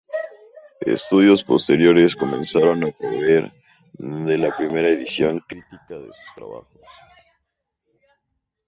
[0.97, 3.45] Estudios posteriores comenzaron a proveer
[4.27, 6.87] de la primera edición crítica de sus trabajos.